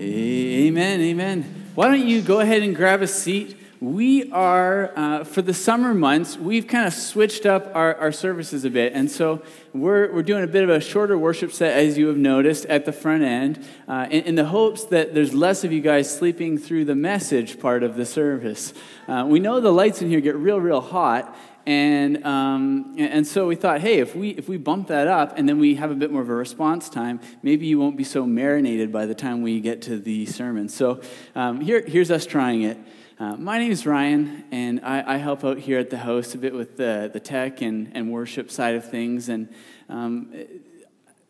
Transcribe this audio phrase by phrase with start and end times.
[0.00, 1.72] Amen, amen.
[1.74, 3.58] Why don't you go ahead and grab a seat?
[3.80, 8.64] We are, uh, for the summer months, we've kind of switched up our, our services
[8.64, 8.94] a bit.
[8.94, 9.42] And so
[9.74, 12.86] we're, we're doing a bit of a shorter worship set, as you have noticed, at
[12.86, 16.56] the front end, uh, in, in, the hopes that there's less of you guys sleeping
[16.56, 18.72] through the message part of the service.
[19.06, 21.36] Uh, we know the lights in here get real, real hot.
[21.66, 25.48] And, um, and so we thought, hey, if we, if we bump that up and
[25.48, 28.26] then we have a bit more of a response time, maybe you won't be so
[28.26, 30.68] marinated by the time we get to the sermon.
[30.68, 31.00] So
[31.34, 32.78] um, here, here's us trying it.
[33.18, 36.38] Uh, my name is Ryan, and I, I, help out here at the house a
[36.38, 39.28] bit with the, the tech and, and worship side of things.
[39.28, 39.50] And
[39.90, 40.32] um,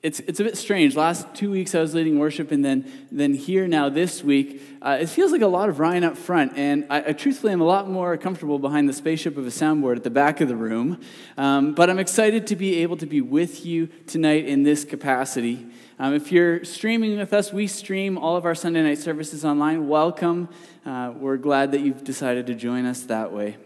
[0.03, 0.97] it's, it's a bit strange.
[0.97, 4.97] Last two weeks I was leading worship, and then, then here now this week, uh,
[4.99, 6.57] it feels like a lot of Ryan up front.
[6.57, 9.97] And I, I, truthfully am a lot more comfortable behind the spaceship of a soundboard
[9.97, 10.99] at the back of the room.
[11.37, 15.67] Um, but I'm excited to be able to be with you tonight in this capacity.
[15.99, 19.87] Um, if you're streaming with us, we stream all of our Sunday night services online.
[19.87, 20.49] Welcome.
[20.87, 23.59] Uh, we're glad that you've decided to join us that way.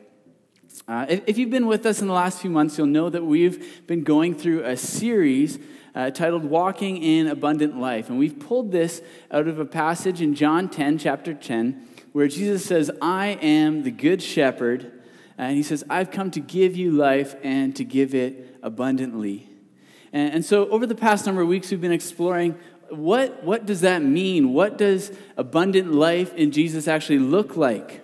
[0.89, 3.25] Uh, if, if you've been with us in the last few months, you'll know that
[3.25, 5.61] we've been going through a series
[5.95, 8.09] uh, titled Walking in Abundant Life.
[8.09, 9.01] And we've pulled this
[9.31, 13.91] out of a passage in John 10, chapter 10, where Jesus says, I am the
[13.91, 14.93] good shepherd.
[15.39, 19.49] And he says, I've come to give you life and to give it abundantly.
[20.13, 22.57] And, and so, over the past number of weeks, we've been exploring
[22.91, 24.53] what, what does that mean?
[24.53, 28.04] What does abundant life in Jesus actually look like?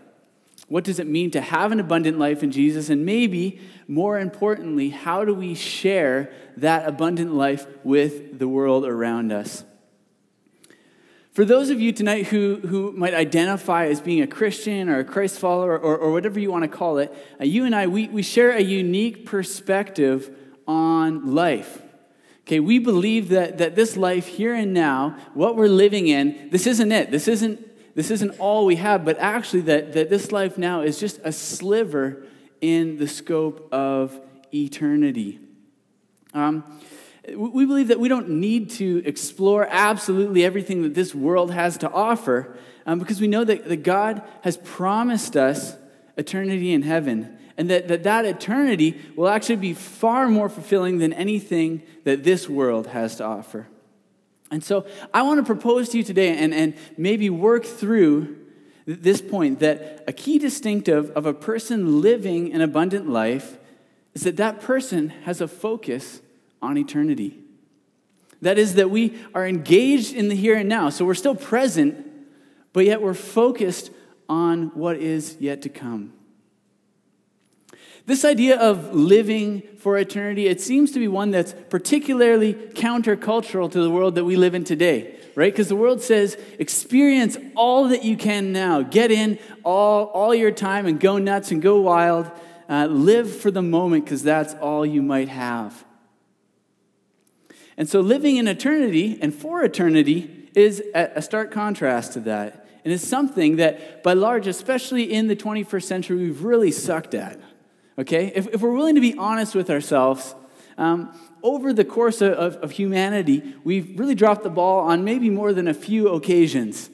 [0.71, 2.91] What does it mean to have an abundant life in Jesus?
[2.91, 9.33] And maybe more importantly, how do we share that abundant life with the world around
[9.33, 9.65] us?
[11.33, 15.05] For those of you tonight who, who might identify as being a Christian or a
[15.05, 18.07] Christ follower or, or whatever you want to call it, uh, you and I, we,
[18.07, 20.33] we share a unique perspective
[20.69, 21.83] on life.
[22.43, 26.65] Okay, we believe that, that this life here and now, what we're living in, this
[26.69, 27.11] isn't it.
[27.11, 30.99] This isn't this isn't all we have, but actually that, that this life now is
[30.99, 32.25] just a sliver
[32.61, 34.19] in the scope of
[34.55, 35.41] eternity.
[36.35, 36.65] Um,
[37.35, 41.91] we believe that we don't need to explore absolutely everything that this world has to
[41.91, 42.57] offer
[42.87, 45.77] um, because we know that, that God has promised us
[46.17, 51.13] eternity in heaven and that, that that eternity will actually be far more fulfilling than
[51.13, 53.69] anything that this world has to offer.
[54.51, 58.37] And so I want to propose to you today and, and maybe work through
[58.87, 63.59] this point that a key distinctive of a person living an abundant life
[64.15, 66.21] is that that person has a focus
[66.61, 67.39] on eternity.
[68.43, 70.91] That is, that we are engaged in the here and now.
[70.91, 72.07] So we're still present,
[72.73, 73.91] but yet we're focused
[74.29, 76.15] on what is yet to come.
[78.07, 83.83] This idea of living for eternity, it seems to be one that's particularly countercultural to
[83.83, 85.53] the world that we live in today, right?
[85.53, 88.83] Because the world says, experience all that you can now.
[88.83, 92.31] Get in all, all your time and go nuts and go wild.
[92.69, 95.85] Uh, live for the moment because that's all you might have.
[97.77, 102.69] And so living in eternity and for eternity is a stark contrast to that.
[102.85, 107.41] And it's something that, by large, especially in the 21st century, we've really sucked at.
[108.01, 108.33] Okay?
[108.35, 110.35] If, if we're willing to be honest with ourselves,
[110.79, 111.13] um,
[111.43, 115.53] over the course of, of, of, humanity, we've really dropped the ball on maybe more
[115.53, 116.89] than a few occasions.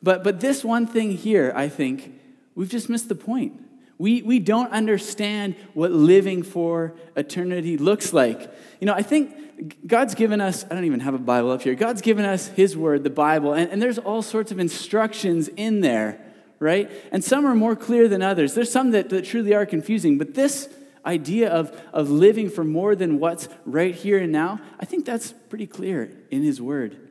[0.00, 2.14] But, but this one thing here, I think,
[2.54, 3.60] we've just missed the point.
[3.98, 8.40] We, we don't understand what living for eternity looks like.
[8.80, 11.74] You know, I think God's given us, I don't even have a Bible up here,
[11.74, 15.80] God's given us His Word, the Bible, and, and there's all sorts of instructions in
[15.80, 16.20] there
[16.60, 16.90] right?
[17.12, 18.54] And some are more clear than others.
[18.54, 20.68] There's some that, that truly are confusing, but this
[21.04, 25.32] idea of, of living for more than what's right here and now, I think that's
[25.32, 27.08] pretty clear in His Word.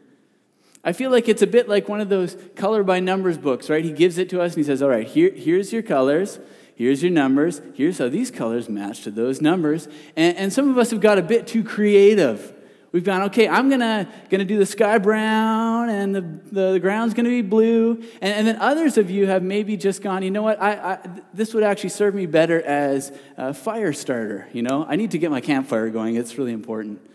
[0.84, 3.84] I feel like it's a bit like one of those color by numbers books, right?
[3.84, 6.40] He gives it to us and he says, All right, here, here's your colors,
[6.75, 9.88] here's your numbers, here's how these colors match to those numbers.
[10.16, 12.53] And, and some of us have got a bit too creative
[12.97, 17.13] We've gone, okay, I'm gonna, gonna do the sky brown and the, the, the ground's
[17.13, 18.04] gonna be blue.
[18.22, 21.10] And, and, then others of you have maybe just gone, you know what, I, I,
[21.31, 24.48] this would actually serve me better as a fire starter.
[24.51, 27.07] You know, I need to get my campfire going, it's really important.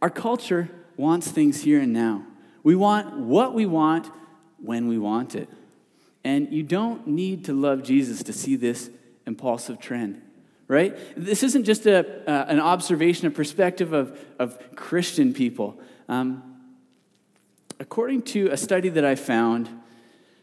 [0.00, 2.24] Our culture wants things here and now.
[2.62, 4.08] We want what we want
[4.62, 5.48] when we want it.
[6.22, 8.88] And you don't need to love Jesus to see this
[9.26, 10.22] impulsive trend
[10.68, 10.96] right?
[11.16, 15.78] This isn't just a, uh, an observation, a perspective of, of Christian people.
[16.08, 16.42] Um,
[17.78, 19.68] according to a study that I found,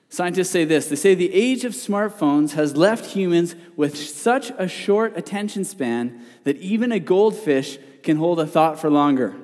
[0.09, 4.67] scientists say this they say the age of smartphones has left humans with such a
[4.67, 9.35] short attention span that even a goldfish can hold a thought for longer.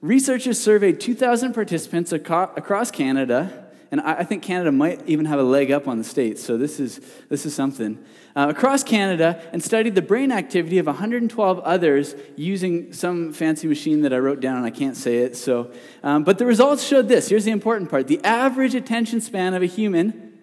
[0.00, 5.72] Researchers surveyed 2,000 participants across Canada, and I think Canada might even have a leg
[5.72, 7.98] up on the States, so this is, this is something.
[8.36, 14.02] Uh, across Canada, and studied the brain activity of 112 others using some fancy machine
[14.02, 15.36] that I wrote down, and I can't say it.
[15.36, 15.72] So,
[16.04, 17.28] um, but the results showed this.
[17.28, 20.38] Here's the important part the average attention span of a human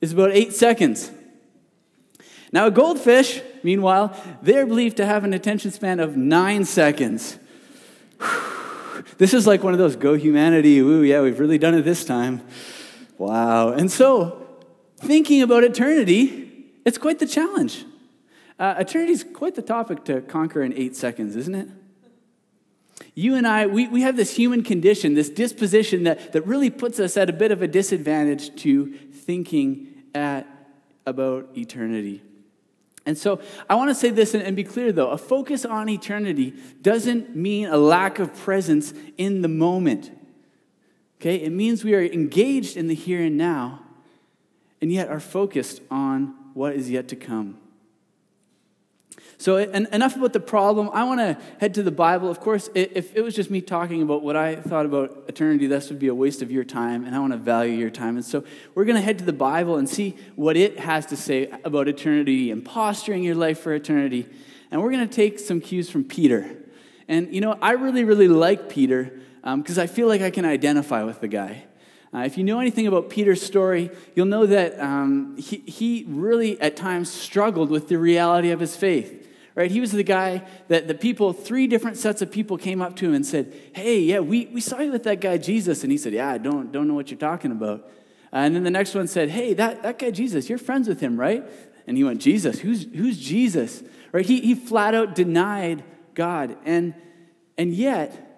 [0.00, 1.10] is about eight seconds.
[2.52, 7.38] Now, a goldfish, meanwhile, they're believed to have an attention span of nine seconds.
[9.18, 12.04] This is like one of those go humanity, woo, yeah, we've really done it this
[12.04, 12.42] time.
[13.22, 13.68] Wow.
[13.68, 14.48] And so,
[14.96, 17.84] thinking about eternity, it's quite the challenge.
[18.58, 21.68] Uh, eternity is quite the topic to conquer in eight seconds, isn't it?
[23.14, 26.98] You and I, we, we have this human condition, this disposition that, that really puts
[26.98, 30.44] us at a bit of a disadvantage to thinking at,
[31.06, 32.22] about eternity.
[33.06, 33.40] And so
[33.70, 37.68] I want to say this and, be clear though a focus on eternity doesn't mean
[37.68, 40.10] a lack of presence in the moment.
[41.22, 41.36] Okay?
[41.36, 43.80] It means we are engaged in the here and now
[44.80, 47.58] and yet are focused on what is yet to come.
[49.38, 50.90] So, enough about the problem.
[50.92, 52.28] I want to head to the Bible.
[52.28, 55.90] Of course, if it was just me talking about what I thought about eternity, this
[55.90, 58.16] would be a waste of your time, and I want to value your time.
[58.16, 58.44] And so,
[58.74, 61.86] we're going to head to the Bible and see what it has to say about
[61.86, 64.28] eternity and posturing your life for eternity.
[64.70, 66.56] And we're going to take some cues from Peter.
[67.08, 70.44] And, you know, I really, really like Peter because um, I feel like I can
[70.44, 71.64] identify with the guy.
[72.14, 76.60] Uh, if you know anything about Peter's story, you'll know that um, he, he really
[76.60, 79.70] at times struggled with the reality of his faith right?
[79.70, 83.06] He was the guy that the people, three different sets of people came up to
[83.06, 85.82] him and said, Hey, yeah, we, we saw you with that guy Jesus.
[85.82, 87.88] And he said, Yeah, I don't, don't know what you're talking about.
[88.32, 91.00] Uh, and then the next one said, Hey, that, that guy Jesus, you're friends with
[91.00, 91.44] him, right?
[91.86, 93.82] And he went, Jesus, who's, who's Jesus?
[94.12, 94.24] Right?
[94.24, 95.84] He, he flat out denied
[96.14, 96.56] God.
[96.64, 96.94] And,
[97.58, 98.31] and yet,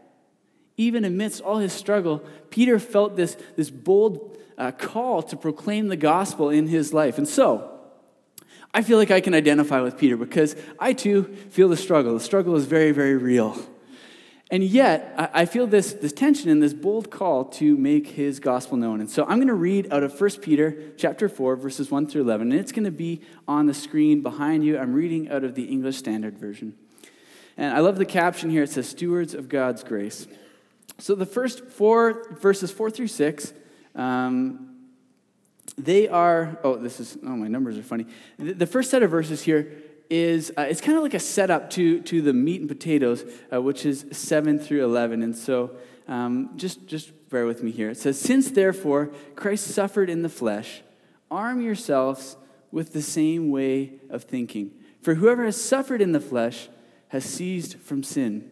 [0.77, 5.97] even amidst all his struggle, Peter felt this, this bold uh, call to proclaim the
[5.97, 7.19] gospel in his life.
[7.19, 7.71] And so,
[8.73, 12.15] I feel like I can identify with Peter because I too feel the struggle.
[12.15, 13.57] The struggle is very, very real.
[14.51, 18.77] And yet, I feel this, this tension and this bold call to make his gospel
[18.77, 19.01] known.
[19.01, 22.23] And so I'm going to read out of 1 Peter chapter 4, verses 1 through
[22.23, 22.53] 11.
[22.53, 24.79] And it's going to be on the screen behind you.
[24.79, 26.75] I'm reading out of the English Standard Version.
[27.57, 28.65] And I love the caption here.
[28.65, 30.27] It says, Stewards of God's Grace.
[30.99, 33.53] So the first four, verses 4 through 6,
[33.95, 34.71] um,
[35.77, 38.07] they are, oh, this is, oh, my numbers are funny.
[38.39, 39.73] The, first set of verses here
[40.09, 43.61] is, uh, it's kind of like a setup to, to the meat and potatoes, uh,
[43.61, 45.23] which is 7 through 11.
[45.23, 45.73] And so
[46.07, 47.91] um, just, just bear with me here.
[47.91, 50.83] It says, Since therefore Christ suffered in the flesh,
[51.31, 52.37] arm yourselves
[52.71, 54.71] with the same way of thinking.
[55.03, 56.69] For whoever has suffered in the flesh
[57.09, 58.51] has ceased from sin,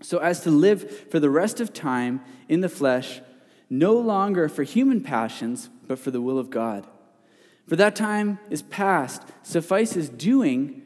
[0.00, 3.20] so as to live for the rest of time in the flesh,
[3.68, 6.86] no longer for human passions but for the will of God.
[7.68, 10.82] For that time is past, suffices doing,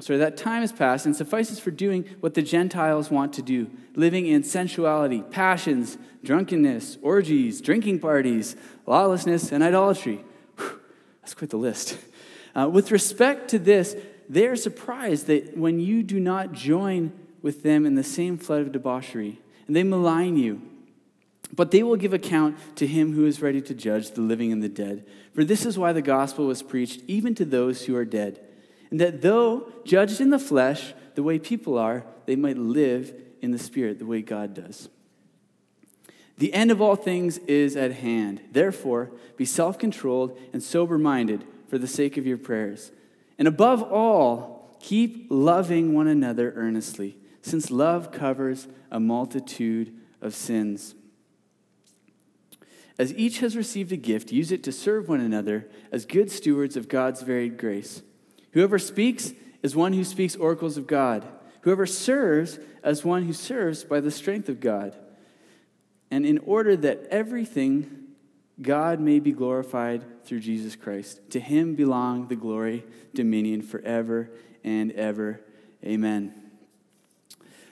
[0.00, 3.70] sorry, that time is past and suffices for doing what the Gentiles want to do,
[3.94, 8.56] living in sensuality, passions, drunkenness, orgies, drinking parties,
[8.86, 10.24] lawlessness, and idolatry.
[10.56, 10.80] Whew,
[11.20, 11.96] that's quite the list.
[12.56, 13.94] Uh, with respect to this,
[14.28, 18.62] they are surprised that when you do not join with them in the same flood
[18.62, 20.60] of debauchery, and they malign you
[21.52, 24.62] but they will give account to him who is ready to judge the living and
[24.62, 25.04] the dead.
[25.34, 28.40] For this is why the gospel was preached even to those who are dead,
[28.90, 33.50] and that though judged in the flesh, the way people are, they might live in
[33.50, 34.88] the spirit, the way God does.
[36.38, 38.40] The end of all things is at hand.
[38.52, 42.92] Therefore, be self controlled and sober minded for the sake of your prayers.
[43.38, 50.94] And above all, keep loving one another earnestly, since love covers a multitude of sins.
[52.98, 56.76] As each has received a gift, use it to serve one another as good stewards
[56.76, 58.02] of God's varied grace.
[58.52, 59.32] Whoever speaks
[59.62, 61.26] is one who speaks oracles of God.
[61.62, 64.96] Whoever serves as one who serves by the strength of God.
[66.10, 68.00] And in order that everything
[68.60, 71.30] God may be glorified through Jesus Christ.
[71.30, 74.30] To him belong the glory, dominion forever
[74.62, 75.40] and ever.
[75.84, 76.39] Amen.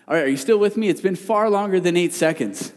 [0.09, 0.89] All right, are you still with me?
[0.89, 2.73] It's been far longer than eight seconds.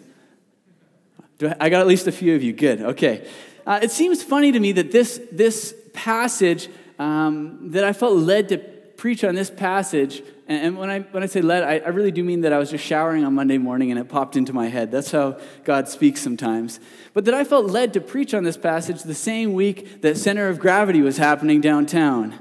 [1.42, 2.52] I got at least a few of you.
[2.52, 2.82] Good.
[2.82, 3.26] Okay.
[3.66, 6.68] Uh, it seems funny to me that this, this passage,
[7.00, 11.24] um, that I felt led to preach on this passage, and, and when, I, when
[11.24, 13.58] I say led, I, I, really do mean that I was just showering on Monday
[13.58, 14.92] morning and it popped into my head.
[14.92, 16.82] That's how God speaks sometimes.
[17.14, 20.50] But that I felt led to preach on this passage the same week that Center
[20.50, 22.38] of Gravity was happening downtown.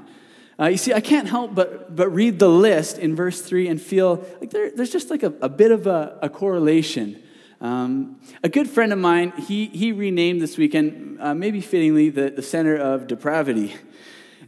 [0.59, 3.81] Uh, you see, I can't help but, but read the list in verse 3 and
[3.81, 7.21] feel like there, there's just like a, a bit of a, a correlation.
[7.61, 12.31] Um, a good friend of mine, he, he renamed this weekend, uh, maybe fittingly, the,
[12.31, 13.75] the center of depravity.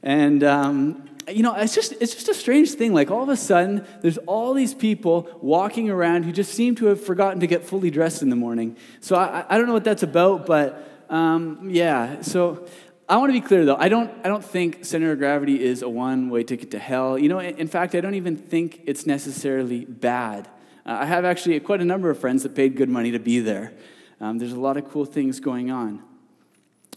[0.01, 2.93] And, um, you know, it's just, it's just a strange thing.
[2.93, 6.87] Like, all of a sudden, there's all these people walking around who just seem to
[6.87, 8.75] have forgotten to get fully dressed in the morning.
[8.99, 12.21] So I, I don't know what that's about, but um, yeah.
[12.23, 12.67] So
[13.13, 13.75] I want to be clear, though.
[13.75, 17.15] I don't, I don't think center of gravity is a one way ticket to hell.
[17.15, 20.47] You know, in fact, I don't even think it's necessarily bad.
[20.83, 23.39] Uh, I have actually quite a number of friends that paid good money to be
[23.39, 23.71] there.
[24.19, 26.01] Um, there's a lot of cool things going on.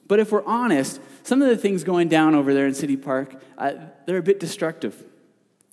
[0.08, 3.38] But if we're honest, some of the things going down over there in City Park,
[3.58, 3.74] uh,
[4.06, 5.04] they're a bit destructive.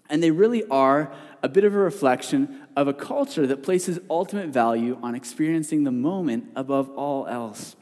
[0.10, 1.10] And they really are
[1.42, 5.92] a bit of a reflection of a culture that places ultimate value on experiencing the
[5.92, 7.78] moment above all else.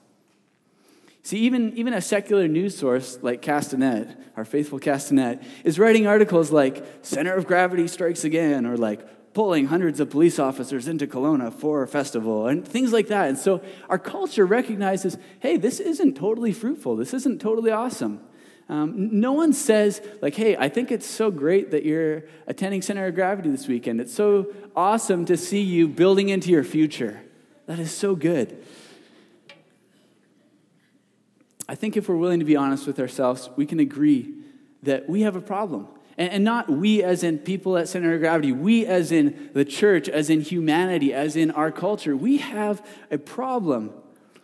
[1.24, 6.51] See, even, even a secular news source like Castanet, our faithful Castanet, is writing articles
[6.51, 11.54] like Center of Gravity Strikes Again, or like pulling hundreds of police officers into Kelowna
[11.54, 13.30] for a festival, and things like that.
[13.30, 18.20] And so our culture recognizes hey, this isn't totally fruitful, this isn't totally awesome.
[18.68, 23.06] Um, no one says, like, hey, I think it's so great that you're attending Center
[23.06, 24.00] of Gravity this weekend.
[24.00, 24.48] It's so
[24.78, 27.22] awesome to see you building into your future.
[27.66, 28.63] That is so good.
[31.72, 34.34] I think if we're willing to be honest with ourselves, we can agree
[34.84, 35.88] that we have a problem.
[36.18, 40.10] And, not we as in people at Center of Gravity, we as in the church,
[40.10, 42.13] as in humanity, as in our culture.
[42.13, 43.94] We have a problem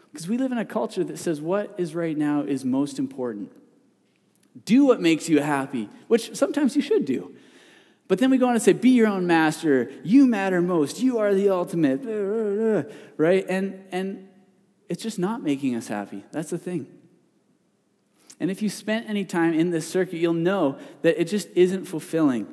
[0.10, 3.52] because we live in a culture that says what is right now is most important.
[4.64, 7.36] Do what makes you happy, which sometimes you should do.
[8.08, 9.92] But then we go on and say, be your own master.
[10.02, 11.02] You matter most.
[11.02, 12.88] You are the ultimate.
[13.18, 13.46] Right?
[13.50, 14.30] And, and
[14.88, 16.24] it's just not making us happy.
[16.32, 16.88] That's the thing.
[18.40, 21.86] And if you spent any time in this circuit, you'll know that it just isn't
[21.86, 22.48] fulfilling.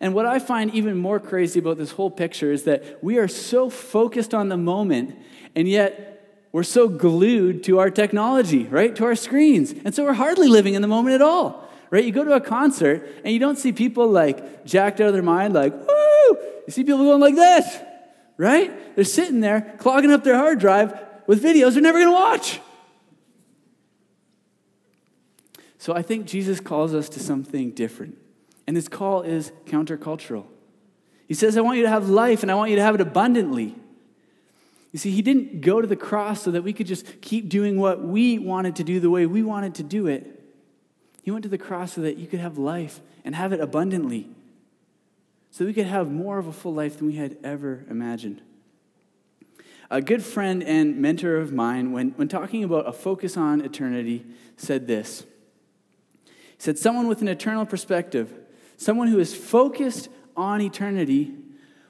[0.00, 3.26] And what I find even more crazy about this whole picture is that we are
[3.26, 5.18] so focused on the moment,
[5.56, 8.94] and yet we're so glued to our technology, right?
[8.96, 9.74] To our screens.
[9.84, 12.04] And so we're hardly living in the moment at all, right?
[12.04, 15.22] You go to a concert and you don't see people like jacked out of their
[15.22, 16.38] mind, like, woo!
[16.66, 17.78] You see people going like this,
[18.36, 18.94] right?
[18.94, 22.60] They're sitting there clogging up their hard drive with videos they're never to watch.
[25.78, 28.18] So I think Jesus calls us to something different.
[28.66, 30.44] And his call is countercultural.
[31.26, 33.00] He says, I want you to have life and I want you to have it
[33.00, 33.76] abundantly.
[34.92, 37.78] You see, he didn't go to the cross so that we could just keep doing
[37.78, 40.34] what we wanted to do the way we wanted to do it.
[41.22, 44.28] He went to the cross so that you could have life and have it abundantly.
[45.50, 48.40] So we could have more of a full life than we had ever imagined.
[49.90, 54.24] A good friend and mentor of mine, when, when talking about a focus on eternity,
[54.56, 55.24] said this.
[56.58, 58.32] Said, Someone with an eternal perspective,
[58.76, 61.34] someone who is focused on eternity,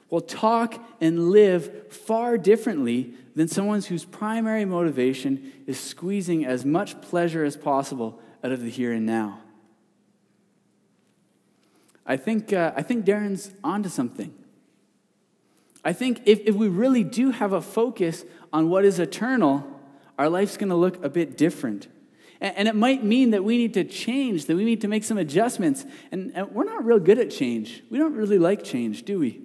[0.09, 6.99] will talk and live far differently than someone whose primary motivation is squeezing as much
[7.01, 9.39] pleasure as possible out of the here and now.
[12.05, 14.33] I think, uh, I think Darren's onto something.
[15.85, 19.65] I think if, if we really do have a focus on what is eternal,
[20.17, 21.87] our life's going to look a bit different.
[22.41, 25.17] And it might mean that we need to change, that we need to make some
[25.17, 25.85] adjustments.
[26.11, 27.83] And, we're not real good at change.
[27.89, 29.41] We don't really like change, do we?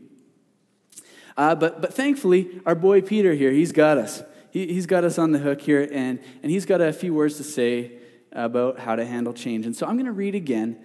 [1.37, 4.23] Uh, but, but thankfully, our boy Peter here, he's got us.
[4.51, 7.37] He, he's got us on the hook here, and, and he's got a few words
[7.39, 7.99] to say
[8.31, 9.67] about how to handle change.
[9.67, 10.79] And so I'm going to read again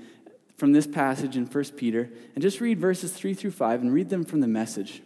[0.58, 4.10] from this passage in 1 Peter, and just read verses 3 through 5 and read
[4.10, 5.04] them from the message.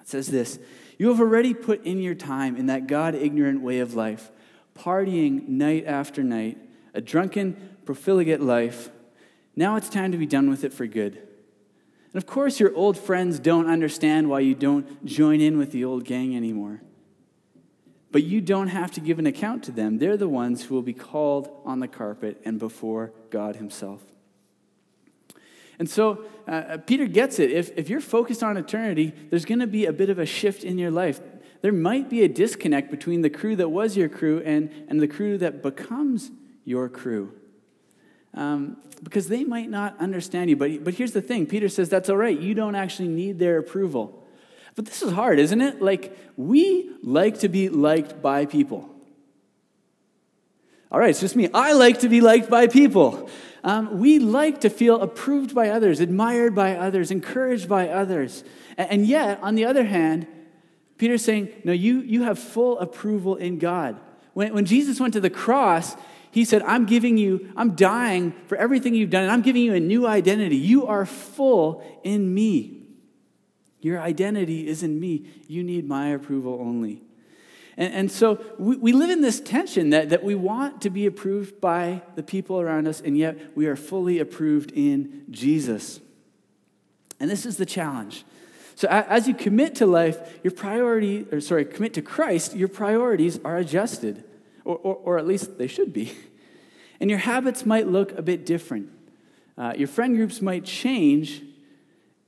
[0.00, 0.60] It says this
[0.96, 4.30] You have already put in your time in that God ignorant way of life
[4.78, 6.58] partying night after night,
[6.94, 8.90] a drunken, profligate life.
[9.56, 11.16] Now it's time to be done with it for good.
[11.16, 15.84] And of course, your old friends don't understand why you don't join in with the
[15.84, 16.80] old gang anymore.
[18.10, 19.98] But you don't have to give an account to them.
[19.98, 24.00] They're the ones who will be called on the carpet and before God Himself.
[25.78, 27.50] And so uh, Peter gets it.
[27.50, 30.64] If, if you're focused on eternity, there's going to be a bit of a shift
[30.64, 31.20] in your life
[31.60, 35.08] there might be a disconnect between the crew that was your crew and, and the
[35.08, 36.30] crew that becomes
[36.64, 37.32] your crew.
[38.34, 40.56] Um, because they might not understand you.
[40.56, 42.38] But, but here's the thing Peter says that's all right.
[42.38, 44.24] You don't actually need their approval.
[44.76, 45.82] But this is hard, isn't it?
[45.82, 48.88] Like, we like to be liked by people.
[50.90, 51.48] All right, it's just me.
[51.52, 53.28] I like to be liked by people.
[53.64, 58.44] Um, we like to feel approved by others, admired by others, encouraged by others.
[58.76, 60.28] And yet, on the other hand,
[60.98, 63.98] Peter's saying, No, you, you have full approval in God.
[64.34, 65.96] When, when Jesus went to the cross,
[66.30, 69.74] He said, I'm giving you, I'm dying for everything you've done, and I'm giving you
[69.74, 70.56] a new identity.
[70.56, 72.74] You are full in me.
[73.80, 75.26] Your identity is in me.
[75.46, 77.00] You need my approval only.
[77.76, 81.06] And, and so we, we live in this tension that, that we want to be
[81.06, 86.00] approved by the people around us, and yet we are fully approved in Jesus.
[87.20, 88.24] And this is the challenge.
[88.78, 93.40] So as you commit to life, your priority, or sorry, commit to Christ, your priorities
[93.44, 94.22] are adjusted,
[94.64, 96.12] or, or, or at least they should be.
[97.00, 98.90] And your habits might look a bit different.
[99.56, 101.42] Uh, your friend groups might change,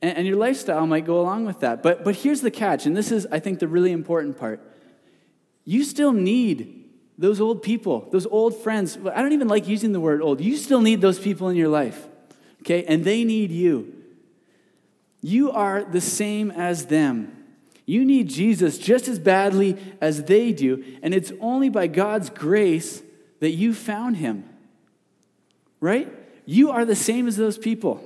[0.01, 1.83] and, and your lifestyle might go along with that.
[1.85, 4.61] But, but here's the catch, and this is, I think, the really important part.
[5.65, 6.89] You still need
[7.19, 8.97] those old people, those old friends.
[9.13, 10.41] I don't even like using the word old.
[10.41, 12.07] You still need those people in your life,
[12.63, 12.85] okay?
[12.85, 14.00] And they need you.
[15.21, 17.37] You are the same as them.
[17.87, 23.03] You need Jesus just as badly as they do, and it's only by God's grace
[23.41, 24.49] that you found him.
[25.81, 26.13] Right?
[26.47, 28.03] You are the same as those people.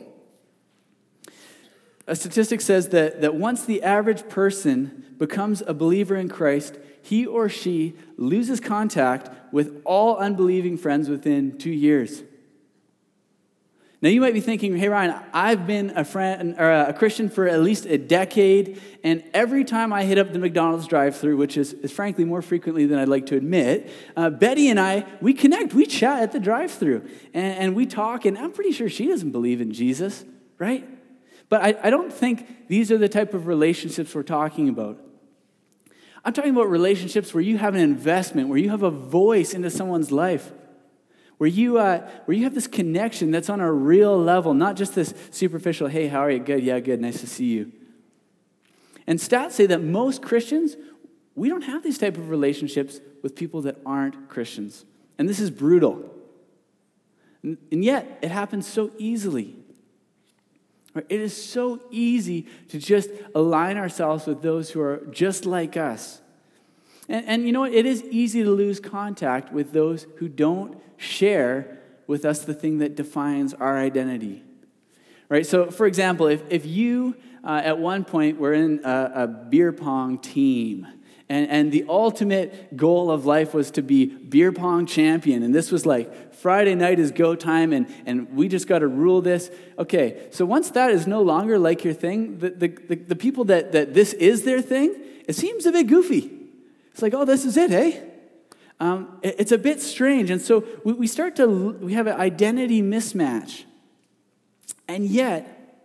[2.07, 7.27] A statistic says that, that once the average person becomes a believer in Christ, he
[7.27, 12.23] or she loses contact with all unbelieving friends within two years.
[14.05, 17.49] Now, you might be thinking, hey, Ryan, I've been a, friend, or a Christian for
[17.49, 21.57] at least a decade, and every time I hit up the McDonald's drive through, which
[21.57, 25.33] is, is, frankly more frequently than I'd like to admit, uh, Betty and I, we
[25.33, 28.91] connect, we chat at the drive through, and, and, we talk, and I'm pretty sure
[28.91, 30.23] she doesn't believe in Jesus,
[30.59, 30.87] right?
[31.49, 35.01] But I, I don't think these are the type of relationships we're talking about.
[36.27, 39.71] I'm talking about relationships where you have an investment, where you have a voice into
[39.71, 40.53] someone's life
[41.39, 44.95] where you, uh, where you have this connection that's on a real level, not just
[44.95, 46.39] this superficial, hey, how are you?
[46.39, 47.73] Good, yeah, good, nice to see you.
[49.07, 50.77] And stats say that most Christians,
[51.35, 54.85] we don't have these type of relationships with people that aren't Christians.
[55.19, 56.11] And this is brutal.
[57.43, 59.57] And yet, it happens so easily.
[60.95, 66.21] It is so easy to just align ourselves with those who are just like us.
[67.09, 67.73] And, and you know what?
[67.73, 72.79] It is easy to lose contact with those who don't share with us the thing
[72.79, 74.43] that defines our identity.
[75.29, 75.47] Right?
[75.47, 79.73] So, for example, if, if you uh, at one point were in a, a beer
[79.73, 80.87] pong team,
[81.29, 85.43] and, and the ultimate goal of life was to be beer pong champion.
[85.43, 88.87] And this was like Friday night is go time, and, and we just got to
[88.87, 89.51] rule this.
[89.79, 93.45] Okay, so once that is no longer like your thing, the, the, the, the people
[93.45, 94.95] that, that this is their thing,
[95.27, 96.34] it seems a bit goofy.
[96.95, 97.99] It's like, oh, this is it, eh?
[98.79, 100.31] Um, it's a bit strange.
[100.31, 103.65] And so we, we start to, we have an identity mismatch.
[104.87, 105.83] And yet,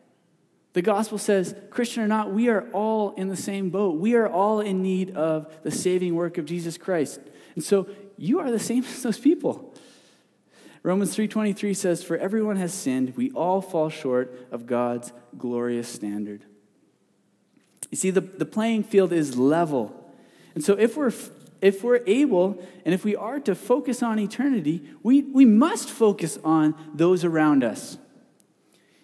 [0.73, 3.97] the gospel says, Christian or not, we are all in the same boat.
[3.97, 7.19] We are all in need of the saving work of Jesus Christ.
[7.55, 9.73] And so you are the same as those people.
[10.83, 16.45] Romans 3:23 says, "For everyone has sinned, we all fall short of God's glorious standard."
[17.91, 19.98] You see, the, the playing field is level.
[20.55, 21.11] And so if we're
[21.61, 26.37] if we're able and if we are to focus on eternity, we, we must focus
[26.43, 27.97] on those around us.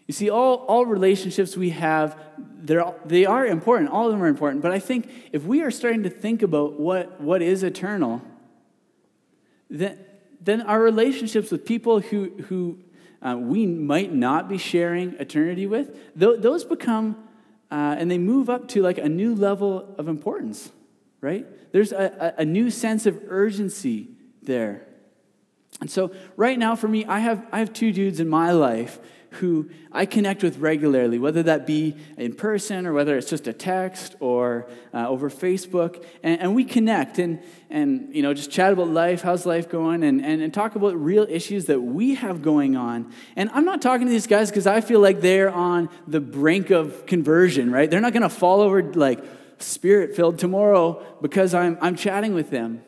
[0.08, 3.90] You see, all, all relationships we have, they're, they are important.
[3.90, 4.62] All of them are important.
[4.62, 8.22] But I think if we are starting to think about what, what is eternal,
[9.70, 9.98] then,
[10.40, 12.78] then our relationships with people who, who
[13.22, 17.18] uh, we might not be sharing eternity with, th- those become,
[17.72, 20.72] uh, and they move up to like a new level of importance
[21.26, 21.48] right?
[21.72, 24.10] There's a, a, new sense of urgency
[24.44, 24.86] there.
[25.82, 29.00] And so, right now, for me, I have, I have two dudes in my life
[29.32, 33.54] who I connect with regularly, whether that be in person or whether it's just a
[33.54, 36.06] text or uh, over Facebook.
[36.22, 40.04] And, and, we connect and, and you know, just chat about life, how's life going,
[40.04, 43.12] and, and, and talk about real issues that we have going on.
[43.36, 46.70] And I'm not talking to these guys because I feel like they're on the brink
[46.70, 47.90] of conversion, right?
[47.90, 49.26] They're not going to fall over like,
[49.60, 52.84] spirit filled tomorrow because I'm, I'm chatting with them.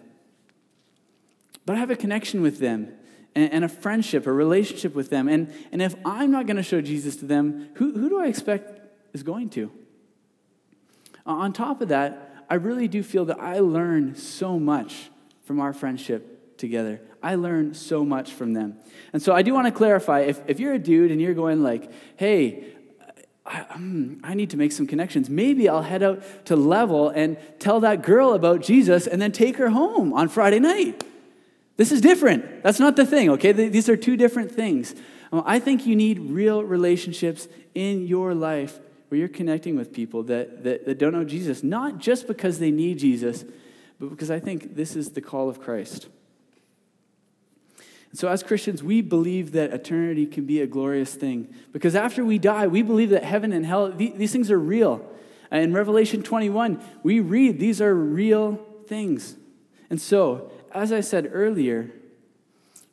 [1.66, 2.94] But I have a connection with them
[3.36, 5.28] and, and a friendship, a relationship with them.
[5.28, 8.28] And, and if I'm not going to show Jesus to them, who, who do I
[8.28, 8.80] expect
[9.14, 9.72] is going to?
[11.26, 15.10] On top of that, I really do feel that I learn so much
[15.44, 17.02] from our friendship together.
[17.22, 18.78] I learn so much from them.
[19.12, 21.62] And so I do want to clarify if, if you're a dude and you're going
[21.62, 22.74] like, hey,
[23.48, 25.30] I, um, I, need to make some connections.
[25.30, 29.58] Maybe I'll head out to Level and tell that girl about Jesus and then take
[29.58, 31.04] her home on Friday night.
[31.78, 32.64] This is different.
[32.64, 33.52] That's not the thing, okay?
[33.52, 34.96] These are two different things.
[35.32, 38.80] Um, I think you need real relationships in your life
[39.10, 42.72] where you're connecting with people that, that, that don't know Jesus, not just because they
[42.72, 43.46] need Jesus,
[44.00, 46.08] but because I think this is the call of Christ.
[48.14, 52.40] So, as Christians, we believe that eternity can be a glorious thing because after we
[52.40, 55.06] die, we believe that heaven and hell, these things are real.
[55.52, 59.36] In Revelation 21, we read these are real things.
[59.90, 61.92] And so, as I said earlier,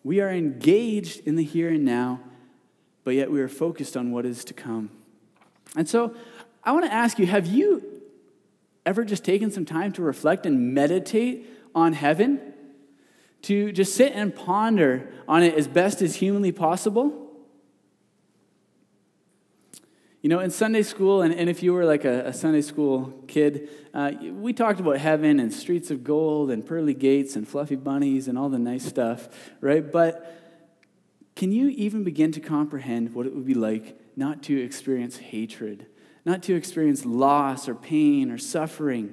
[0.03, 2.21] we are engaged in the here and now,
[3.03, 4.91] but yet we are focused on what is to come.
[5.77, 6.15] And so,
[6.63, 7.83] I want to ask you have you
[8.87, 12.54] ever just taken some time to reflect and meditate on heaven?
[13.45, 17.31] To just sit and ponder on it as best as humanly possible?
[20.23, 23.23] You know, in Sunday school, and, and if you were like a, a Sunday school
[23.29, 27.77] kid, uh, we talked about heaven and streets of gold and pearly gates and fluffy
[27.77, 29.29] bunnies and all the nice stuff,
[29.61, 29.93] right?
[29.93, 30.41] But
[31.37, 35.85] can you even begin to comprehend what it would be like not to experience hatred,
[36.25, 39.13] not to experience loss or pain or suffering,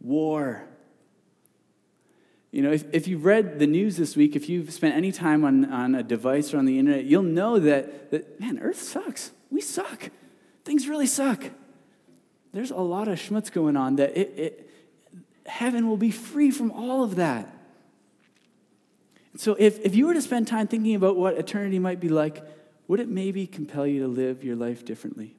[0.00, 0.68] war?
[2.54, 5.44] You know, if, if you've read the news this week, if you've spent any time
[5.44, 9.32] on, on a device or on the internet, you'll know that, that man, Earth sucks
[9.50, 10.10] we suck.
[10.64, 11.50] Things really suck.
[12.52, 14.70] There's a lot of schmutz going on that it, it,
[15.46, 17.52] heaven will be free from all of that.
[19.36, 22.44] So, if, if you were to spend time thinking about what eternity might be like,
[22.86, 25.34] would it maybe compel you to live your life differently?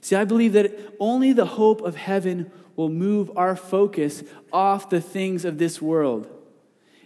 [0.00, 5.00] See, I believe that only the hope of heaven will move our focus off the
[5.00, 6.28] things of this world.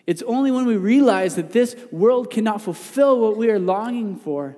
[0.07, 4.57] It's only when we realize that this world cannot fulfill what we are longing for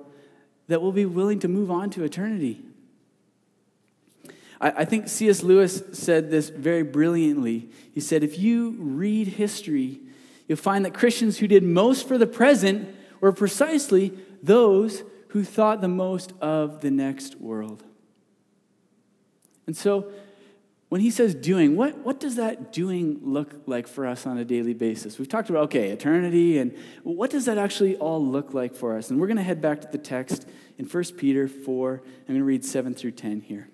[0.67, 2.61] that we'll be willing to move on to eternity.
[4.59, 5.43] I, I think C.S.
[5.43, 7.69] Lewis said this very brilliantly.
[7.93, 9.99] He said, If you read history,
[10.47, 15.81] you'll find that Christians who did most for the present were precisely those who thought
[15.81, 17.83] the most of the next world.
[19.65, 20.11] And so,
[20.93, 24.45] when he says doing, what, what does that doing look like for us on a
[24.45, 25.17] daily basis?
[25.17, 29.09] We've talked about, okay, eternity, and what does that actually all look like for us?
[29.09, 31.93] And we're going to head back to the text in 1 Peter 4.
[31.95, 33.69] I'm going to read 7 through 10 here.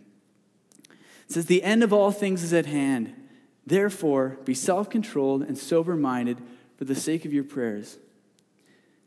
[0.88, 3.13] It says, The end of all things is at hand.
[3.67, 6.38] Therefore, be self controlled and sober minded
[6.77, 7.97] for the sake of your prayers.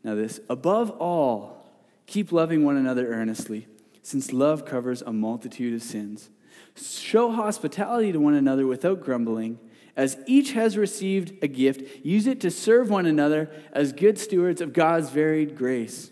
[0.03, 1.65] Now, this, above all,
[2.05, 3.65] keep loving one another earnestly,
[4.03, 6.29] since love covers a multitude of sins.
[6.75, 9.59] Show hospitality to one another without grumbling.
[9.95, 14.59] As each has received a gift, use it to serve one another as good stewards
[14.59, 16.09] of God's varied grace.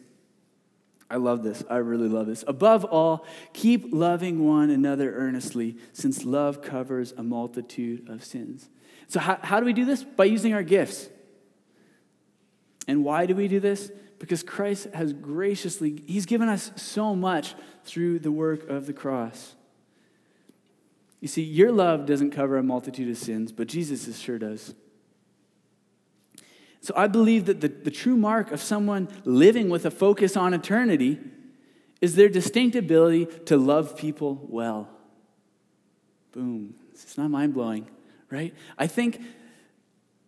[1.10, 1.64] I love this.
[1.70, 2.44] I really love this.
[2.48, 8.70] Above all, keep loving one another earnestly, since love covers a multitude of sins.
[9.08, 10.04] So, how, how do we do this?
[10.04, 11.10] By using our gifts.
[12.88, 13.92] And why do we do this?
[14.20, 19.56] Because Christ has graciously, He's given us so much through the work of the cross.
[21.22, 24.74] You see, your love doesn't cover a multitude of sins, but Jesus' sure does.
[26.82, 30.54] So I believe that the, the true mark of someone living with a focus on
[30.54, 31.20] eternity
[32.02, 34.90] is their distinct ability to love people well.
[36.32, 36.74] Boom.
[36.92, 37.88] It's not mind blowing,
[38.32, 38.56] right?
[38.80, 39.22] I think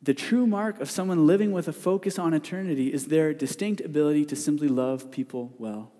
[0.03, 4.25] the true mark of someone living with a focus on eternity is their distinct ability
[4.25, 5.92] to simply love people well.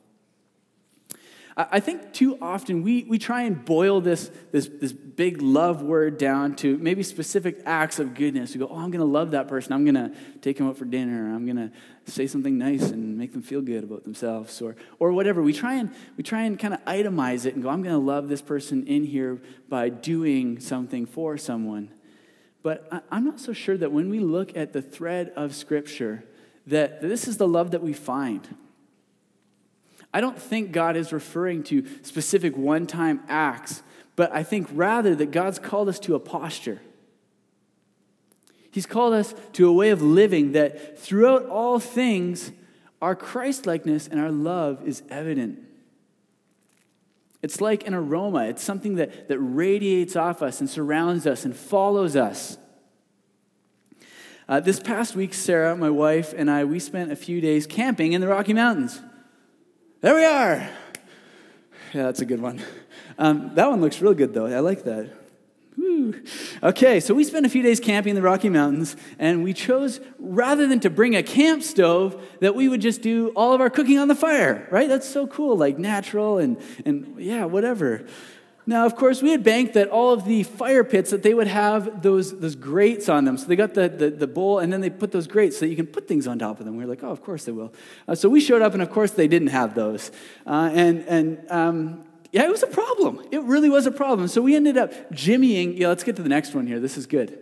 [1.56, 6.18] I think too often we, we try and boil this, this, this big love word
[6.18, 8.54] down to maybe specific acts of goodness.
[8.54, 9.72] We go, oh, I'm going to love that person.
[9.72, 10.12] I'm going to
[10.42, 11.34] take them out for dinner.
[11.34, 11.72] I'm going to
[12.12, 15.44] say something nice and make them feel good about themselves or, or whatever.
[15.44, 18.02] We try and, we try and kind of itemize it and go, I'm going to
[18.04, 19.40] love this person in here
[19.70, 21.92] by doing something for someone.
[22.64, 26.24] But I, I'm not so sure that when we look at the thread of Scripture,
[26.66, 28.56] that this is the love that we find.
[30.14, 33.82] I don't think God is referring to specific one time acts,
[34.16, 36.82] but I think rather that God's called us to a posture.
[38.70, 42.52] He's called us to a way of living that throughout all things,
[43.02, 45.60] our Christlikeness and our love is evident.
[47.42, 51.56] It's like an aroma, it's something that, that radiates off us and surrounds us and
[51.56, 52.58] follows us.
[54.48, 58.14] Uh, this past week, Sarah, my wife, and I, we spent a few days camping
[58.14, 59.02] in the Rocky Mountains.
[60.04, 60.70] There we are.
[61.94, 62.62] Yeah, that's a good one.
[63.18, 64.48] Um, that one looks real good, though.
[64.48, 65.10] I like that.
[65.78, 66.22] Woo.
[66.62, 70.02] Okay, so we spent a few days camping in the Rocky Mountains, and we chose,
[70.20, 73.70] rather than to bring a camp stove, that we would just do all of our
[73.70, 74.90] cooking on the fire, right?
[74.90, 78.06] That's so cool, like natural and, and yeah, whatever.
[78.66, 81.48] Now, of course, we had banked that all of the fire pits that they would
[81.48, 83.38] have those, those grates on them.
[83.38, 85.76] So they got the, the, the bowl, and then they put those grates so you
[85.76, 86.78] can put things on top of them.
[86.78, 87.74] We were like, oh, of course they will.
[88.08, 90.12] Uh, so we showed up, and of course they didn't have those.
[90.48, 93.22] Uh, and and um, yeah, it was a problem.
[93.32, 94.28] It really was a problem.
[94.30, 95.78] So we ended up jimmying.
[95.78, 96.80] Yeah, let's get to the next one here.
[96.80, 97.38] This is good.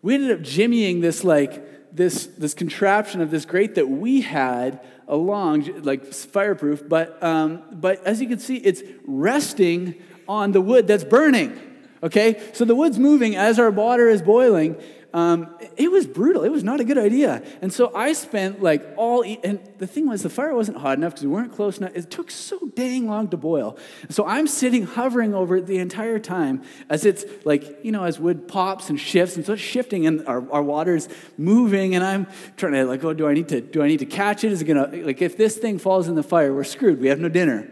[0.00, 4.80] We ended up jimmying this like this, this contraption of this grate that we had
[5.06, 9.94] along, like fireproof, but, um, but as you can see, it's resting
[10.28, 11.58] on the wood that's burning.
[12.02, 12.40] Okay?
[12.52, 14.76] So the wood's moving as our water is boiling,
[15.14, 16.42] um, it was brutal.
[16.42, 17.40] It was not a good idea.
[17.62, 20.98] And so I spent like all, e- and the thing was, the fire wasn't hot
[20.98, 21.92] enough because we weren't close enough.
[21.94, 23.78] It took so dang long to boil.
[24.08, 28.18] So I'm sitting hovering over it the entire time as it's like, you know, as
[28.18, 31.08] wood pops and shifts, and so it's shifting, and our, our water's
[31.38, 34.06] moving, and I'm trying to like, oh, do I need to, do I need to
[34.06, 34.50] catch it?
[34.50, 37.00] Is it gonna, like, if this thing falls in the fire, we're screwed.
[37.00, 37.70] We have no dinner.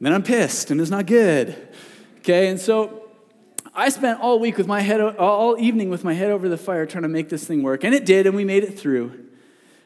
[0.00, 1.68] Then I'm pissed, and it's not good.
[2.18, 3.08] Okay, and so
[3.74, 6.86] I spent all week with my head, all evening with my head over the fire
[6.86, 9.26] trying to make this thing work, and it did, and we made it through.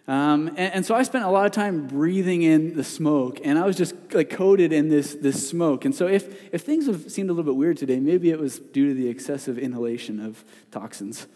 [0.09, 3.57] Um, and, and, so I spent a lot of time breathing in the smoke, and
[3.57, 5.85] I was just like coated in this, this smoke.
[5.85, 8.59] And so if, if things have seemed a little bit weird today, maybe it was
[8.59, 11.29] due to the excessive inhalation of toxins.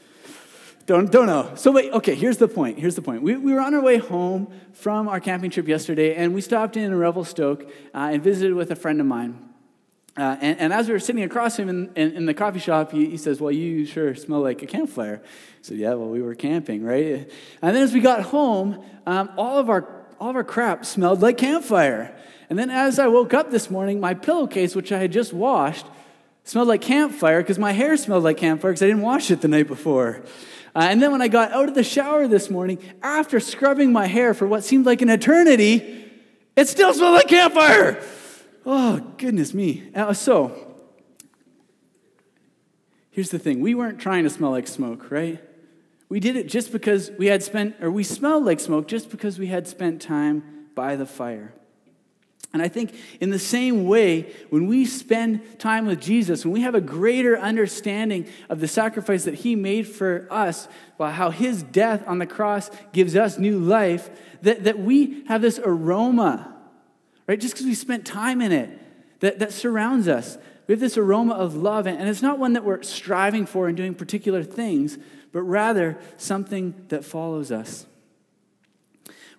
[0.87, 1.51] Don't, don't know.
[1.57, 2.79] So, wait, okay, here's the point.
[2.79, 3.21] Here's the point.
[3.21, 6.77] We, we were on our way home from our camping trip yesterday, and we stopped
[6.77, 9.43] in Revelstoke uh, and visited with a friend of mine.
[10.17, 12.93] Uh, and, and, as we were sitting across him in, in, in the coffee shop,
[12.93, 15.21] he, he, says, Well, you sure smell like a campfire.
[15.23, 15.29] I
[15.61, 17.31] said, Yeah, well, we were camping, right?
[17.61, 21.21] And then as we got home, um, all, of our, all of our crap smelled
[21.21, 22.17] like campfire.
[22.49, 25.85] And then as I woke up this morning, my pillowcase, which I had just washed,
[26.45, 29.49] smelled like campfire because my hair smelled like campfire because I didn't wash it the
[29.49, 30.23] night before.
[30.77, 34.07] Uh, and then when I got out of the shower this morning, after scrubbing my
[34.07, 36.05] hair for what seemed like an eternity,
[36.55, 38.05] it still smelled like campfire.
[38.67, 39.89] Oh, goodness me.
[39.95, 40.75] Uh, so,
[43.11, 45.43] here's the thing we weren't trying to smell like smoke, right?
[46.11, 49.39] We did it just because we had spent, or we smelled like smoke just because
[49.39, 51.55] we had spent time by the fire.
[52.57, 56.63] And I think in the same way, when we spend time with Jesus, when we
[56.63, 61.63] have a greater understanding of the sacrifice that he made for us, well, how his
[61.63, 64.11] death on the cross gives us new life,
[64.43, 66.55] that, that we have this aroma
[67.27, 67.41] right?
[67.41, 68.71] Just because we spent time in it
[69.21, 70.39] that, that surrounds us.
[70.67, 73.77] We have this aroma of love, and it's not one that we're striving for and
[73.77, 74.99] doing particular things,
[75.33, 77.87] but rather something that follows us.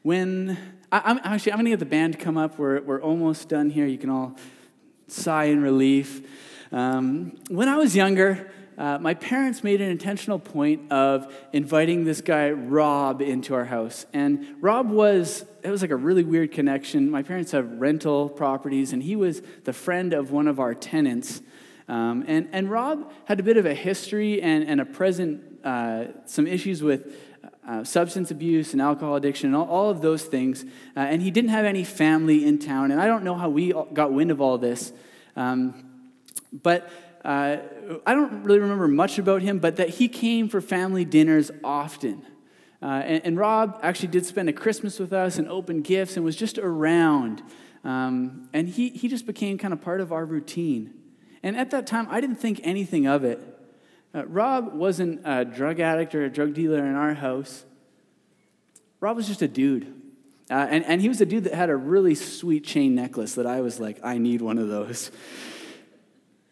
[0.08, 0.58] When
[0.90, 2.58] I, am actually, I'm to get the band come up.
[2.58, 3.86] We're, we're almost done here.
[3.86, 4.38] You can all
[5.10, 6.26] sigh in relief.
[6.72, 12.22] Um, when I was younger, uh, my parents made an intentional point of inviting this
[12.22, 14.06] guy, Rob, into our house.
[14.14, 17.12] And Rob was, it was like a really weird connection.
[17.12, 21.42] My parents have rental properties, and he was the friend of one of our tenants.
[21.90, 26.06] Um, and, and Rob had a bit of a history and, and a present, uh,
[26.26, 27.14] some issues with
[27.68, 30.64] uh, substance abuse and alcohol addiction and all, all of those things.
[30.96, 32.92] Uh, and he didn't have any family in town.
[32.92, 34.94] And I don't know how we got wind of all this.
[35.36, 35.84] Um,
[36.54, 36.90] but
[37.26, 37.58] uh,
[38.06, 42.26] I don't really remember much about him, but that he came for family dinners often.
[42.82, 46.24] Uh, and, and, Rob actually did spend a Christmas with us and opened gifts and
[46.24, 47.42] was just around.
[47.84, 50.94] Um, and he, he just became kind of part of our routine.
[51.42, 53.57] And at that time, I didn't think anything of it.
[54.16, 57.66] Uh, Rob wasn't a drug addict or a drug dealer in our house.
[59.00, 59.94] Rob was just a dude.
[60.50, 63.46] Uh, and, and he was a dude that had a really sweet chain necklace that
[63.46, 65.12] I was like, I need one of those.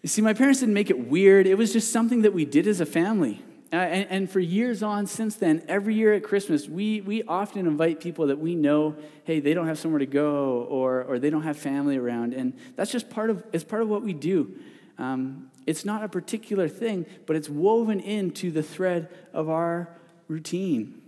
[0.01, 2.67] You see, my parents didn't make it weird, it was just something that we did
[2.67, 3.41] as a family.
[3.73, 7.65] Uh, and, and, for years on since then, every year at Christmas, we, we often
[7.65, 11.31] invite people that we know, hey, they don't have somewhere to go or, or they
[11.31, 12.33] don't have family around.
[12.33, 14.55] And that's just part of, it's part of what we do.
[14.99, 19.89] Um, it's not a particular thing, but it's woven into the thread of our
[20.27, 21.01] routine.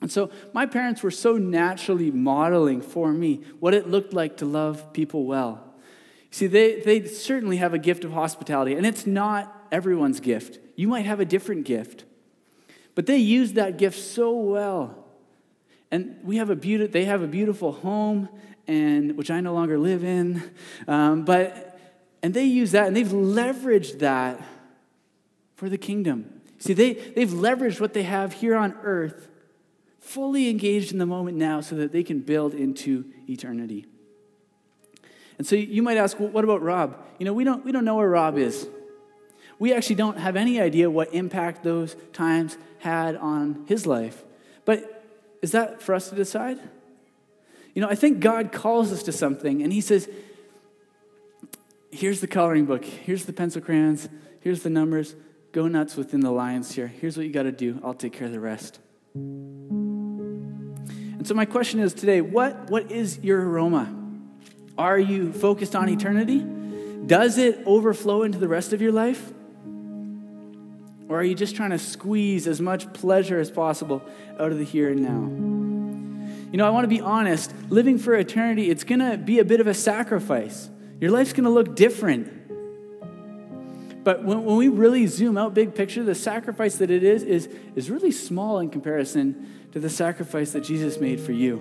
[0.00, 4.44] And so my parents were so naturally modeling for me what it looked like to
[4.44, 5.74] love people well.
[6.30, 10.58] See, they, they certainly have a gift of hospitality, and it's not everyone's gift.
[10.76, 12.04] You might have a different gift.
[12.94, 15.06] But they use that gift so well.
[15.90, 18.28] And we have a beautiful, they have a beautiful home,
[18.66, 20.42] and which I no longer live in.
[20.88, 21.73] Um, but
[22.24, 24.40] and they use that and they've leveraged that
[25.56, 26.40] for the kingdom.
[26.56, 29.28] See, they, they've leveraged what they have here on earth,
[30.00, 33.84] fully engaged in the moment now, so that they can build into eternity.
[35.36, 36.96] And so you might ask, well, what about Rob?
[37.18, 38.68] You know, we don't, we don't know where Rob is.
[39.58, 44.24] We actually don't have any idea what impact those times had on his life.
[44.64, 45.04] But
[45.42, 46.58] is that for us to decide?
[47.74, 50.08] You know, I think God calls us to something and he says,
[51.94, 54.08] here's the coloring book, here's the pencil crayons,
[54.40, 55.14] here's the numbers.
[55.52, 56.88] Go nuts within the lines here.
[56.88, 57.80] Here's what you got to do.
[57.84, 58.80] I'll take care of the rest.
[59.14, 60.74] And
[61.24, 63.94] so my question is today, what, what is your aroma?
[64.76, 66.44] Are you focused on eternity?
[67.06, 69.32] Does it overflow into the rest of your life?
[71.08, 74.02] Or are you just trying to squeeze as much pleasure as possible
[74.40, 75.30] out of the here and now?
[76.50, 77.54] You know, I want to be honest.
[77.68, 80.68] Living for eternity, it's going to be a bit of a sacrifice.
[81.00, 82.30] Your life's going to look different.
[84.04, 87.48] But when, when we really zoom out big picture, the sacrifice that it is, is,
[87.74, 91.58] is really small in comparison to the sacrifice that Jesus made for you.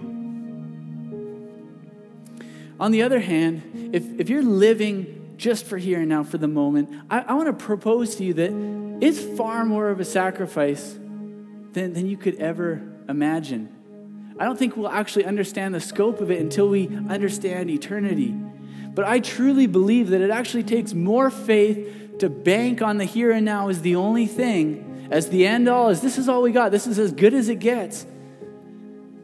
[2.80, 6.48] On the other hand, if, if you're living just for here and now, for the
[6.48, 8.52] moment, I, I want to propose to you that
[9.02, 13.70] it's far more of a sacrifice than, than you could ever imagine.
[14.40, 18.36] I don't think we'll actually understand the scope of it until we understand eternity.
[18.94, 23.32] But I truly believe that it actually takes more faith to bank on the here
[23.32, 26.52] and now as the only thing, as the end all, as this is all we
[26.52, 28.06] got, this is as good as it gets,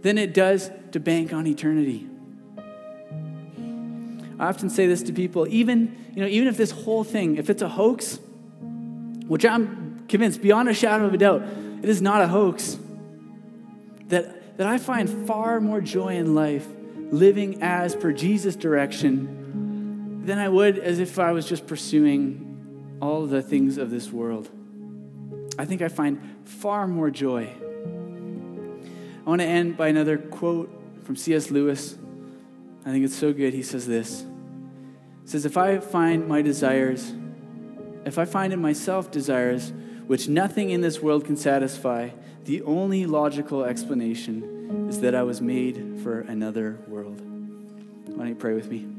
[0.02, 2.08] than it does to bank on eternity.
[4.40, 7.50] I often say this to people, even, you know, even if this whole thing, if
[7.50, 8.20] it's a hoax,
[9.28, 11.44] which I'm convinced beyond a shadow of a doubt,
[11.84, 12.80] it is not a hoax,
[14.08, 16.68] that, that I find far more joy in life
[17.12, 19.40] living as per Jesus' direction
[20.30, 24.48] than I would as if I was just pursuing all the things of this world.
[25.58, 27.50] I think I find far more joy.
[29.26, 30.72] I want to end by another quote
[31.04, 31.50] from C.S.
[31.50, 31.98] Lewis.
[32.86, 33.56] I think it's so good.
[33.56, 34.24] He says this
[35.24, 37.12] He says, If I find my desires,
[38.06, 39.74] if I find in myself desires
[40.06, 42.10] which nothing in this world can satisfy,
[42.46, 47.20] the only logical explanation is that I was made for another world.
[47.20, 48.99] Why don't you pray with me?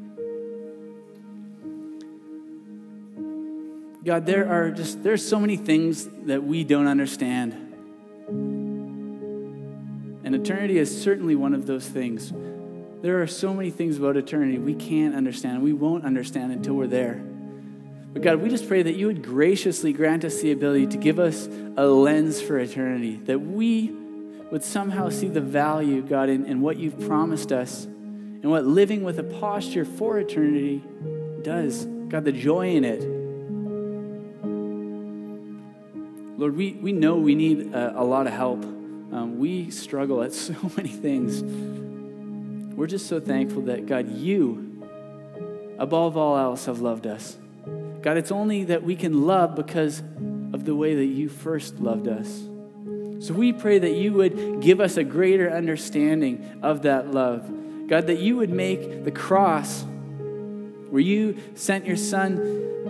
[4.03, 7.53] God, there are just there's so many things that we don't understand.
[10.25, 12.33] And eternity is certainly one of those things.
[13.03, 15.63] There are so many things about eternity we can't understand.
[15.63, 17.23] We won't understand until we're there.
[18.13, 21.19] But God, we just pray that you would graciously grant us the ability to give
[21.19, 23.91] us a lens for eternity, that we
[24.51, 29.05] would somehow see the value, God, in, in what you've promised us and what living
[29.05, 30.83] with a posture for eternity
[31.43, 31.85] does.
[32.09, 33.20] God, the joy in it.
[36.40, 38.64] Lord, we, we know we need a, a lot of help.
[38.64, 41.42] Um, we struggle at so many things.
[42.74, 44.83] We're just so thankful that, God, you,
[45.79, 47.37] above all else, have loved us.
[48.00, 49.98] God, it's only that we can love because
[50.55, 52.26] of the way that you first loved us.
[53.18, 57.53] So we pray that you would give us a greater understanding of that love.
[57.87, 59.83] God, that you would make the cross
[60.88, 62.37] where you sent your son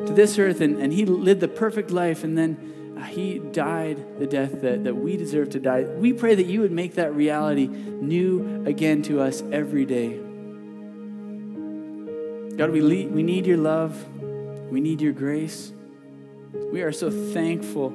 [0.07, 2.71] to this earth and, and he lived the perfect life and then
[3.07, 5.83] he died the death that, that we deserve to die.
[5.83, 10.19] We pray that you would make that reality new again to us every day.
[12.57, 14.07] God, we, le- we need your love.
[14.71, 15.73] We need your grace.
[16.53, 17.95] We are so thankful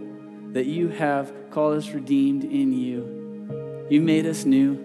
[0.53, 3.87] that you have called us redeemed in you.
[3.89, 4.75] You made us new.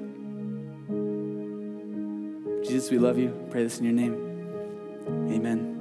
[2.65, 3.31] Jesus, we love you.
[3.51, 5.33] Pray this in your name.
[5.33, 5.80] Amen.